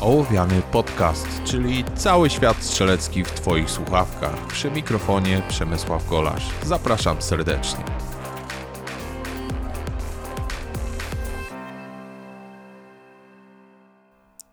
Ołowiany 0.00 0.62
Podcast, 0.62 1.26
czyli 1.44 1.84
cały 1.94 2.30
świat 2.30 2.62
strzelecki 2.62 3.24
w 3.24 3.30
Twoich 3.30 3.70
słuchawkach. 3.70 4.46
Przy 4.46 4.70
mikrofonie 4.70 5.42
Przemysław 5.48 6.08
Golasz. 6.08 6.50
Zapraszam 6.62 7.22
serdecznie. 7.22 7.84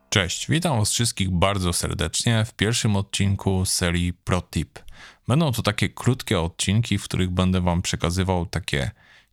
Cześć, 0.09 0.49
witam 0.49 0.79
Was 0.79 0.91
wszystkich 0.91 1.29
bardzo 1.29 1.73
serdecznie 1.73 2.45
w 2.45 2.53
pierwszym 2.53 2.95
odcinku 2.95 3.65
serii 3.65 4.13
ProTip. 4.13 4.79
Będą 5.27 5.51
to 5.51 5.61
takie 5.61 5.89
krótkie 5.89 6.39
odcinki, 6.39 6.97
w 6.97 7.03
których 7.03 7.29
będę 7.29 7.61
Wam 7.61 7.81
przekazywał 7.81 8.45
takie 8.45 8.91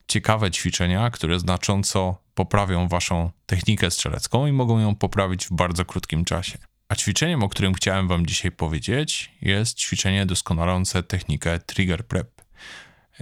ciekawe 0.09 0.51
ćwiczenia, 0.51 1.11
które 1.11 1.41
znacząco 1.41 2.22
poprawią 2.35 2.89
Waszą 2.89 3.31
technikę 3.47 3.91
strzelecką 3.91 4.47
i 4.47 4.53
mogą 4.53 4.79
ją 4.79 4.95
poprawić 4.95 5.47
w 5.47 5.53
bardzo 5.53 5.85
krótkim 5.85 6.25
czasie. 6.25 6.59
A 6.89 6.95
ćwiczeniem, 6.95 7.43
o 7.43 7.49
którym 7.49 7.75
chciałem 7.75 8.09
Wam 8.09 8.27
dzisiaj 8.27 8.53
powiedzieć, 8.53 9.33
jest 9.43 9.79
ćwiczenie 9.79 10.27
doskonalące 10.27 11.03
technikę 11.03 11.59
Trigger 11.59 12.07
Prep. 12.07 12.43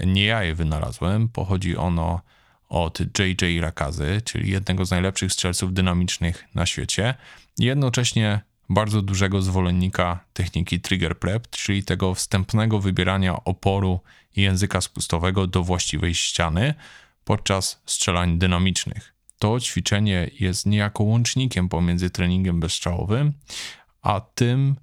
Nie 0.06 0.24
ja 0.24 0.42
je 0.42 0.54
wynalazłem, 0.54 1.28
pochodzi 1.28 1.76
ono 1.76 2.20
od 2.68 2.98
JJ 3.18 3.60
Rakazy, 3.60 4.22
czyli 4.24 4.50
jednego 4.50 4.84
z 4.84 4.90
najlepszych 4.90 5.32
strzelców 5.32 5.74
dynamicznych 5.74 6.44
na 6.54 6.66
świecie, 6.66 7.14
i 7.58 7.64
jednocześnie 7.64 8.40
bardzo 8.68 9.02
dużego 9.02 9.42
zwolennika 9.42 10.24
techniki 10.32 10.80
trigger 10.80 11.18
prep, 11.18 11.50
czyli 11.50 11.84
tego 11.84 12.14
wstępnego 12.14 12.80
wybierania 12.80 13.44
oporu 13.44 14.00
i 14.36 14.42
języka 14.42 14.80
spustowego 14.80 15.46
do 15.46 15.62
właściwej 15.62 16.14
ściany 16.14 16.74
podczas 17.30 17.82
strzelań 17.86 18.38
dynamicznych. 18.38 19.14
To 19.38 19.60
ćwiczenie 19.60 20.30
jest 20.40 20.66
niejako 20.66 21.04
łącznikiem 21.04 21.68
pomiędzy 21.68 22.10
treningiem 22.10 22.60
bezstrzałowym, 22.60 23.32
a 24.02 24.20
tym, 24.20 24.76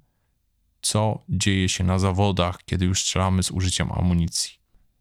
co 0.82 1.24
dzieje 1.28 1.68
się 1.68 1.84
na 1.84 1.98
zawodach, 1.98 2.64
kiedy 2.64 2.84
już 2.84 3.00
strzelamy 3.00 3.42
z 3.42 3.50
użyciem 3.50 3.92
amunicji. 3.92 4.52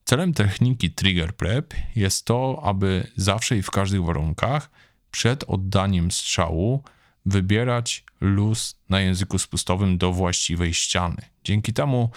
Celem 0.05 0.33
techniki 0.33 0.91
trigger 0.91 1.35
prep 1.35 1.73
jest 1.95 2.25
to, 2.25 2.59
aby 2.63 3.11
zawsze 3.15 3.57
i 3.57 3.61
w 3.61 3.71
każdych 3.71 4.03
warunkach 4.03 4.69
przed 5.11 5.43
oddaniem 5.43 6.11
strzału 6.11 6.83
wybierać 7.25 8.03
luz 8.21 8.79
na 8.89 9.01
języku 9.01 9.39
spustowym 9.39 9.97
do 9.97 10.11
właściwej 10.11 10.73
ściany. 10.73 11.21
Dzięki 11.43 11.73
temu 11.73 12.09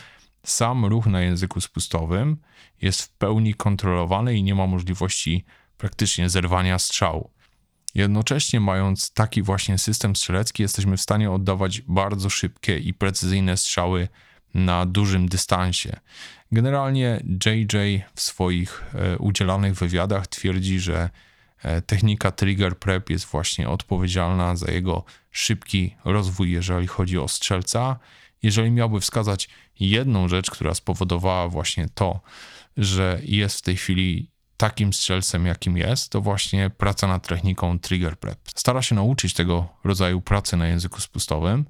sam 0.42 0.84
ruch 0.84 1.06
na 1.06 1.20
języku 1.20 1.60
spustowym 1.60 2.36
jest 2.82 3.02
w 3.02 3.08
pełni 3.08 3.54
kontrolowany 3.54 4.34
i 4.34 4.42
nie 4.42 4.54
ma 4.54 4.66
możliwości 4.66 5.44
praktycznie 5.78 6.28
zerwania 6.28 6.78
strzału. 6.78 7.30
Jednocześnie, 7.94 8.60
mając 8.60 9.12
taki 9.12 9.42
właśnie 9.42 9.78
system 9.78 10.16
strzelecki, 10.16 10.62
jesteśmy 10.62 10.96
w 10.96 11.00
stanie 11.00 11.30
oddawać 11.30 11.80
bardzo 11.80 12.30
szybkie 12.30 12.78
i 12.78 12.94
precyzyjne 12.94 13.56
strzały 13.56 14.08
na 14.54 14.86
dużym 14.86 15.28
dystansie. 15.28 16.00
Generalnie 16.52 17.22
JJ 17.46 18.02
w 18.14 18.20
swoich 18.20 18.84
e, 18.94 19.18
udzielanych 19.18 19.74
wywiadach 19.74 20.26
twierdzi, 20.26 20.80
że 20.80 21.10
E, 21.62 21.82
technika 21.82 22.30
trigger 22.30 22.78
prep 22.78 23.10
jest 23.10 23.24
właśnie 23.24 23.68
odpowiedzialna 23.68 24.56
za 24.56 24.70
jego 24.70 25.04
szybki 25.30 25.94
rozwój, 26.04 26.50
jeżeli 26.50 26.86
chodzi 26.86 27.18
o 27.18 27.28
strzelca. 27.28 27.98
Jeżeli 28.42 28.70
miałby 28.70 29.00
wskazać 29.00 29.48
jedną 29.80 30.28
rzecz, 30.28 30.50
która 30.50 30.74
spowodowała 30.74 31.48
właśnie 31.48 31.88
to, 31.94 32.20
że 32.76 33.20
jest 33.24 33.58
w 33.58 33.62
tej 33.62 33.76
chwili 33.76 34.30
takim 34.56 34.92
strzelcem, 34.92 35.46
jakim 35.46 35.76
jest, 35.76 36.12
to 36.12 36.20
właśnie 36.20 36.70
praca 36.70 37.06
nad 37.06 37.28
techniką 37.28 37.78
trigger 37.78 38.18
prep. 38.18 38.38
Stara 38.54 38.82
się 38.82 38.94
nauczyć 38.94 39.34
tego 39.34 39.68
rodzaju 39.84 40.20
pracy 40.20 40.56
na 40.56 40.66
języku 40.66 41.00
spustowym 41.00 41.64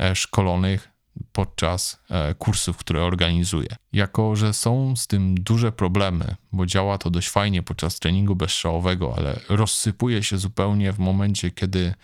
e, 0.00 0.16
szkolonych 0.16 0.90
podczas 1.32 2.02
e, 2.10 2.34
kursów, 2.34 2.76
które 2.76 3.04
organizuję. 3.04 3.76
Jako, 3.92 4.36
że 4.36 4.52
są 4.52 4.96
z 4.96 5.06
tym 5.06 5.34
duże 5.34 5.72
problemy, 5.72 6.34
bo 6.52 6.66
działa 6.66 6.98
to 6.98 7.10
dość 7.10 7.28
fajnie 7.28 7.62
podczas 7.62 7.98
treningu 7.98 8.36
bezstrzałowego, 8.36 9.14
ale 9.16 9.40
rozsypuje 9.48 10.22
się 10.22 10.38
zupełnie 10.38 10.92
w 10.92 10.98
momencie, 10.98 11.50
kiedy 11.50 11.94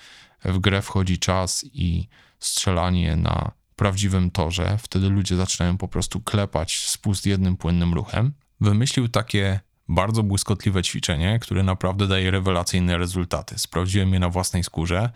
w 0.45 0.59
grę 0.59 0.83
wchodzi 0.83 1.19
czas 1.19 1.65
i 1.73 2.09
strzelanie 2.39 3.17
na 3.17 3.53
prawdziwym 3.83 4.31
torze, 4.31 4.79
wtedy 4.83 5.09
ludzie 5.09 5.37
zaczynają 5.37 5.79
po 5.79 5.89
prostu 5.89 6.21
klepać 6.21 6.79
spust 6.89 7.27
jednym 7.27 7.57
płynnym 7.57 7.95
ruchem. 7.95 8.33
Wymyślił 8.61 9.09
takie 9.09 9.61
bardzo 9.89 10.23
błyskotliwe 10.23 10.83
ćwiczenie, 10.83 11.39
które 11.39 11.63
naprawdę 11.63 12.09
daje 12.09 12.31
rewelacyjne 12.31 12.99
rezultaty. 12.99 13.59
Sprawdziłem 13.59 14.13
je 14.13 14.19
na 14.19 14.29
własnej 14.29 14.65
skórze 14.65 15.11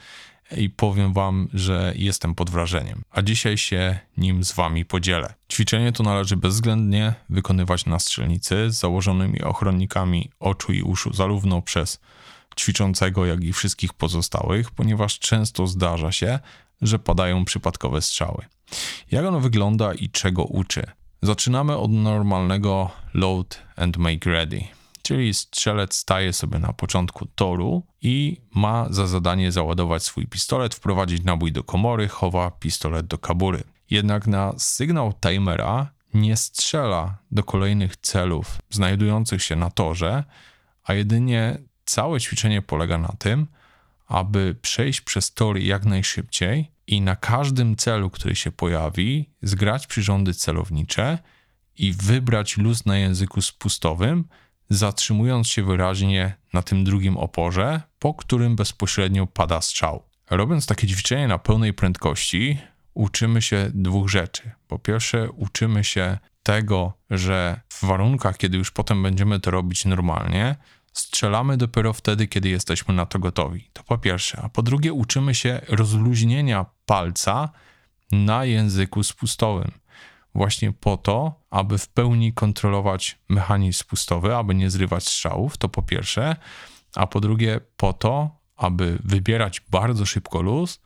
i 0.57 0.71
powiem 0.71 1.13
Wam, 1.13 1.49
że 1.55 1.93
jestem 1.97 2.35
pod 2.35 2.51
wrażeniem, 2.51 3.03
a 3.11 3.23
dzisiaj 3.23 3.59
się 3.59 3.99
nim 4.17 4.45
z 4.45 4.53
Wami 4.53 4.85
podzielę. 4.85 5.35
Ćwiczenie 5.53 5.93
to 5.93 6.03
należy 6.03 6.37
bezwzględnie 6.37 7.15
wykonywać 7.31 7.87
na 7.87 7.99
strzelnicy 7.99 8.71
z 8.71 8.75
założonymi 8.75 9.43
ochronnikami 9.43 10.31
oczu 10.41 10.73
i 10.73 10.83
uszu, 10.83 11.13
zarówno 11.13 11.63
przez 11.63 12.01
ćwiczącego, 12.59 13.27
jak 13.27 13.45
i 13.45 13.53
wszystkich 13.53 13.95
pozostałych, 13.95 14.71
ponieważ 14.71 15.19
często 15.19 15.67
zdarza 15.67 16.13
się, 16.13 16.39
że 16.83 16.99
padają 16.99 17.45
przypadkowe 17.45 18.03
strzały. 18.03 18.47
Jak 19.11 19.25
ono 19.25 19.41
wygląda 19.41 19.95
i 19.95 20.11
czego 20.11 20.45
uczy? 20.45 20.83
Zaczynamy 21.23 21.77
od 21.77 21.93
normalnego 21.93 22.91
load 23.15 23.63
and 23.77 23.97
make 23.97 24.27
ready. 24.27 24.61
Czyli 25.03 25.35
strzelec 25.35 25.95
staje 25.95 26.33
sobie 26.33 26.59
na 26.59 26.73
początku 26.73 27.27
toru 27.27 27.83
i 28.03 28.41
ma 28.55 28.87
za 28.91 29.07
zadanie 29.07 29.53
załadować 29.53 30.03
swój 30.03 30.27
pistolet, 30.27 30.75
wprowadzić 30.75 31.25
nabój 31.25 31.53
do 31.53 31.65
komory, 31.65 32.09
chowa 32.09 32.51
pistolet 32.51 33.07
do 33.07 33.19
kabury. 33.19 33.65
Jednak 33.91 34.27
na 34.27 34.53
sygnał 34.59 35.13
timera 35.13 35.93
nie 36.15 36.37
strzela 36.37 37.19
do 37.31 37.45
kolejnych 37.45 37.97
celów 37.97 38.59
znajdujących 38.71 39.43
się 39.43 39.57
na 39.57 39.71
torze, 39.71 40.25
a 40.85 40.95
jedynie 40.95 41.59
całe 41.85 42.21
ćwiczenie 42.21 42.63
polega 42.63 42.99
na 42.99 43.15
tym, 43.19 43.47
aby 44.07 44.57
przejść 44.63 45.01
przez 45.01 45.35
tory 45.35 45.63
jak 45.63 45.85
najszybciej 45.85 46.71
i 46.87 47.01
na 47.01 47.17
każdym 47.17 47.77
celu, 47.77 48.11
który 48.11 48.37
się 48.37 48.53
pojawi, 48.53 49.31
zgrać 49.43 49.87
przyrządy 49.87 50.35
celownicze 50.35 51.19
i 51.79 51.93
wybrać 51.93 52.57
luz 52.57 52.87
na 52.87 52.99
języku 52.99 53.43
spustowym, 53.43 54.25
zatrzymując 54.71 55.49
się 55.49 55.63
wyraźnie 55.63 56.35
na 56.53 56.63
tym 56.63 56.85
drugim 56.85 57.17
oporze, 57.17 57.81
po 57.99 58.15
którym 58.15 58.57
bezpośrednio 58.57 59.27
pada 59.27 59.61
strzał. 59.61 60.03
Robiąc 60.31 60.67
takie 60.67 60.87
ćwiczenie 60.87 61.29
na 61.29 61.39
pełnej 61.39 61.73
prędkości, 61.75 62.59
uczymy 62.95 63.43
się 63.43 63.71
dwóch 63.75 64.09
rzeczy. 64.09 64.51
Po 64.69 64.79
pierwsze, 64.79 65.31
uczymy 65.31 65.85
się 65.85 66.19
tego, 66.43 66.93
że 67.11 67.61
w 67.69 67.85
warunkach, 67.85 68.37
kiedy 68.37 68.59
już 68.59 68.71
potem 68.71 69.03
będziemy 69.03 69.41
to 69.41 69.51
robić 69.51 69.85
normalnie, 69.85 70.57
strzelamy 70.99 71.57
dopiero 71.57 71.93
wtedy, 71.93 72.27
kiedy 72.27 72.49
jesteśmy 72.49 72.95
na 72.95 73.07
to 73.07 73.19
gotowi. 73.19 73.71
To 73.73 73.83
po 73.83 73.99
pierwsze. 73.99 74.41
A 74.43 74.49
po 74.49 74.63
drugie, 74.63 74.93
uczymy 74.93 75.35
się 75.35 75.61
rozluźnienia 75.69 76.67
palca 76.87 77.51
na 78.13 78.45
języku 78.45 79.03
spustowym 79.03 79.73
właśnie 80.37 80.73
po 80.73 80.97
to, 80.97 81.41
aby 81.51 81.79
w 81.79 81.89
pełni 81.89 82.33
kontrolować 82.33 83.19
mechanizm 83.29 83.79
spustowy, 83.79 84.37
aby 84.37 84.55
nie 84.55 84.71
zrywać 84.71 85.05
strzałów, 85.05 85.57
to 85.57 85.69
po 85.69 85.83
pierwsze, 85.83 86.37
a 86.95 87.07
po 87.07 87.21
drugie 87.21 87.61
po 87.77 87.93
to, 87.93 88.31
aby 88.57 88.99
wybierać 89.05 89.61
bardzo 89.61 90.07
szybko 90.07 90.43
luz 90.43 90.81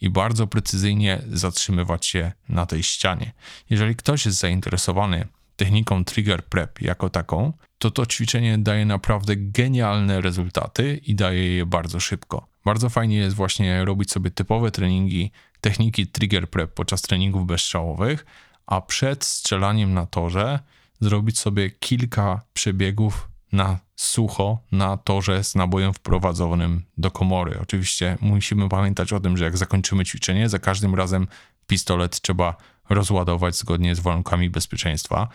i 0.00 0.10
bardzo 0.10 0.46
precyzyjnie 0.46 1.22
zatrzymywać 1.32 2.06
się 2.06 2.32
na 2.48 2.66
tej 2.66 2.82
ścianie. 2.82 3.32
Jeżeli 3.70 3.96
ktoś 3.96 4.26
jest 4.26 4.38
zainteresowany 4.38 5.28
techniką 5.56 6.04
trigger 6.04 6.44
prep 6.44 6.80
jako 6.80 7.10
taką, 7.10 7.52
to 7.78 7.90
to 7.90 8.06
ćwiczenie 8.06 8.58
daje 8.58 8.84
naprawdę 8.84 9.36
genialne 9.36 10.20
rezultaty 10.20 11.00
i 11.06 11.14
daje 11.14 11.56
je 11.56 11.66
bardzo 11.66 12.00
szybko. 12.00 12.46
Bardzo 12.64 12.88
fajnie 12.88 13.16
jest 13.16 13.36
właśnie 13.36 13.84
robić 13.84 14.10
sobie 14.10 14.30
typowe 14.30 14.70
treningi 14.70 15.30
techniki 15.60 16.06
trigger 16.06 16.50
prep 16.50 16.74
podczas 16.74 17.02
treningów 17.02 17.46
bezstrzałowych, 17.46 18.26
a 18.66 18.80
przed 18.80 19.24
strzelaniem 19.24 19.94
na 19.94 20.06
torze 20.06 20.58
zrobić 21.00 21.38
sobie 21.38 21.70
kilka 21.70 22.40
przebiegów 22.52 23.28
na 23.52 23.78
sucho 23.96 24.58
na 24.72 24.96
torze 24.96 25.44
z 25.44 25.54
nabojem 25.54 25.92
wprowadzonym 25.94 26.82
do 26.98 27.10
komory. 27.10 27.58
Oczywiście 27.62 28.18
musimy 28.20 28.68
pamiętać 28.68 29.12
o 29.12 29.20
tym, 29.20 29.36
że 29.36 29.44
jak 29.44 29.56
zakończymy 29.56 30.04
ćwiczenie, 30.04 30.48
za 30.48 30.58
każdym 30.58 30.94
razem 30.94 31.26
pistolet 31.66 32.20
trzeba 32.20 32.56
rozładować 32.88 33.56
zgodnie 33.56 33.94
z 33.94 34.00
warunkami 34.00 34.50
bezpieczeństwa. 34.50 35.28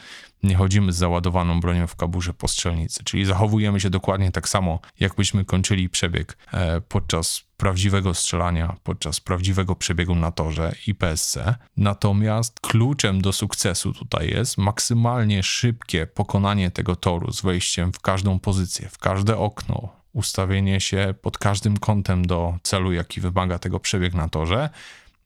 Nie 0.43 0.55
chodzimy 0.55 0.93
z 0.93 0.97
załadowaną 0.97 1.59
bronią 1.59 1.87
w 1.87 1.95
kaburze 1.95 2.33
po 2.33 2.47
strzelnicy, 2.47 3.03
czyli 3.03 3.25
zachowujemy 3.25 3.79
się 3.79 3.89
dokładnie 3.89 4.31
tak 4.31 4.49
samo, 4.49 4.79
jakbyśmy 4.99 5.45
kończyli 5.45 5.89
przebieg 5.89 6.37
e, 6.53 6.81
podczas 6.81 7.43
prawdziwego 7.57 8.13
strzelania, 8.13 8.75
podczas 8.83 9.19
prawdziwego 9.19 9.75
przebiegu 9.75 10.15
na 10.15 10.31
torze 10.31 10.75
i 10.87 10.95
PSC. 10.95 11.55
Natomiast 11.77 12.59
kluczem 12.59 13.21
do 13.21 13.33
sukcesu 13.33 13.93
tutaj 13.93 14.29
jest 14.29 14.57
maksymalnie 14.57 15.43
szybkie 15.43 16.07
pokonanie 16.07 16.71
tego 16.71 16.95
toru 16.95 17.31
z 17.31 17.41
wejściem 17.41 17.93
w 17.93 17.99
każdą 17.99 18.39
pozycję, 18.39 18.89
w 18.89 18.97
każde 18.97 19.37
okno, 19.37 19.89
ustawienie 20.13 20.81
się 20.81 21.13
pod 21.21 21.37
każdym 21.37 21.77
kątem 21.77 22.27
do 22.27 22.57
celu, 22.63 22.91
jaki 22.91 23.21
wymaga 23.21 23.59
tego 23.59 23.79
przebieg 23.79 24.13
na 24.13 24.29
torze, 24.29 24.69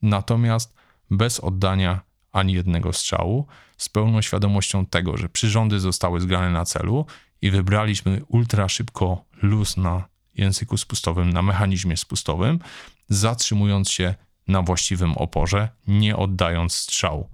natomiast 0.02 0.83
bez 1.18 1.40
oddania 1.40 2.02
ani 2.32 2.54
jednego 2.54 2.94
strzału, 2.94 3.48
z 3.78 3.90
pełną 3.90 4.22
świadomością 4.22 4.86
tego, 4.86 5.18
że 5.18 5.30
przyrządy 5.30 5.80
zostały 5.80 6.20
zgrane 6.20 6.50
na 6.50 6.66
celu 6.66 7.06
i 7.42 7.52
wybraliśmy 7.52 8.22
ultra 8.28 8.70
szybko 8.70 9.26
luz 9.42 9.78
na 9.78 10.04
języku 10.36 10.78
spustowym, 10.78 11.34
na 11.34 11.42
mechanizmie 11.42 11.98
spustowym, 11.98 12.60
zatrzymując 13.10 13.92
się 13.92 14.16
na 14.48 14.62
właściwym 14.62 15.18
oporze, 15.18 15.70
nie 15.88 16.18
oddając 16.18 16.74
strzału. 16.74 17.30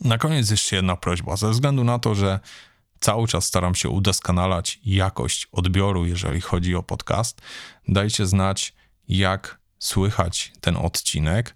Na 0.00 0.18
koniec 0.18 0.50
jeszcze 0.50 0.76
jedna 0.76 0.96
prośba. 0.96 1.36
Ze 1.36 1.50
względu 1.50 1.84
na 1.84 1.98
to, 1.98 2.14
że 2.14 2.40
cały 3.00 3.28
czas 3.28 3.44
staram 3.44 3.74
się 3.74 3.88
udoskonalać 3.88 4.80
jakość 4.84 5.48
odbioru, 5.52 6.06
jeżeli 6.06 6.40
chodzi 6.40 6.74
o 6.74 6.82
podcast, 6.82 7.40
dajcie 7.88 8.26
znać, 8.26 8.74
jak 9.08 9.58
słychać 9.78 10.52
ten 10.60 10.76
odcinek 10.76 11.54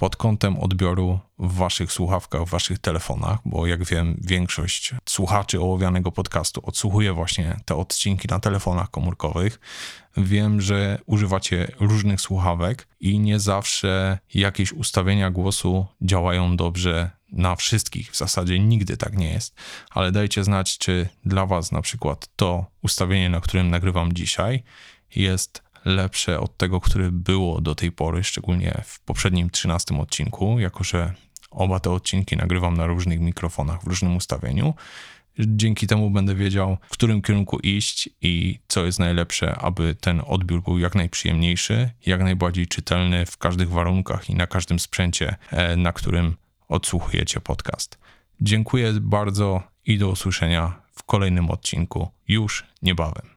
pod 0.00 0.16
kątem 0.16 0.58
odbioru 0.58 1.18
w 1.38 1.54
waszych 1.54 1.92
słuchawkach, 1.92 2.44
w 2.44 2.50
waszych 2.50 2.78
telefonach, 2.78 3.38
bo 3.44 3.66
jak 3.66 3.84
wiem, 3.84 4.20
większość 4.20 4.94
słuchaczy 5.08 5.60
ołowianego 5.60 6.12
podcastu 6.12 6.60
odsłuchuje 6.64 7.12
właśnie 7.12 7.56
te 7.64 7.76
odcinki 7.76 8.28
na 8.28 8.40
telefonach 8.40 8.90
komórkowych. 8.90 9.60
Wiem, 10.16 10.60
że 10.60 10.98
używacie 11.06 11.72
różnych 11.80 12.20
słuchawek 12.20 12.88
i 13.00 13.18
nie 13.18 13.40
zawsze 13.40 14.18
jakieś 14.34 14.72
ustawienia 14.72 15.30
głosu 15.30 15.86
działają 16.02 16.56
dobrze 16.56 17.10
na 17.32 17.56
wszystkich. 17.56 18.10
W 18.10 18.16
zasadzie 18.16 18.58
nigdy 18.58 18.96
tak 18.96 19.16
nie 19.16 19.32
jest, 19.32 19.54
ale 19.90 20.12
dajcie 20.12 20.44
znać, 20.44 20.78
czy 20.78 21.08
dla 21.24 21.46
was 21.46 21.72
na 21.72 21.82
przykład 21.82 22.28
to 22.36 22.66
ustawienie, 22.82 23.30
na 23.30 23.40
którym 23.40 23.70
nagrywam 23.70 24.12
dzisiaj, 24.12 24.62
jest 25.16 25.62
lepsze 25.84 26.40
od 26.40 26.56
tego, 26.56 26.80
które 26.80 27.12
było 27.12 27.60
do 27.60 27.74
tej 27.74 27.92
pory, 27.92 28.24
szczególnie 28.24 28.82
w 28.84 29.00
poprzednim 29.00 29.50
13 29.50 29.98
odcinku, 29.98 30.58
jako 30.58 30.84
że 30.84 31.14
oba 31.50 31.80
te 31.80 31.90
odcinki 31.90 32.36
nagrywam 32.36 32.76
na 32.76 32.86
różnych 32.86 33.20
mikrofonach 33.20 33.82
w 33.82 33.86
różnym 33.86 34.16
ustawieniu. 34.16 34.74
Dzięki 35.38 35.86
temu 35.86 36.10
będę 36.10 36.34
wiedział, 36.34 36.78
w 36.88 36.92
którym 36.92 37.22
kierunku 37.22 37.58
iść 37.58 38.08
i 38.22 38.58
co 38.68 38.84
jest 38.84 38.98
najlepsze, 38.98 39.56
aby 39.56 39.94
ten 39.94 40.22
odbiór 40.26 40.62
był 40.62 40.78
jak 40.78 40.94
najprzyjemniejszy, 40.94 41.90
jak 42.06 42.20
najbardziej 42.20 42.66
czytelny 42.66 43.26
w 43.26 43.36
każdych 43.36 43.70
warunkach 43.70 44.30
i 44.30 44.34
na 44.34 44.46
każdym 44.46 44.78
sprzęcie, 44.78 45.36
e, 45.50 45.76
na 45.76 45.92
którym 45.92 46.36
odsłuchujecie 46.68 47.40
podcast. 47.40 47.98
Dziękuję 48.40 48.92
bardzo 49.00 49.62
i 49.86 49.98
do 49.98 50.08
usłyszenia 50.08 50.82
w 50.92 51.02
kolejnym 51.02 51.50
odcinku 51.50 52.08
już 52.28 52.66
niebawem. 52.82 53.29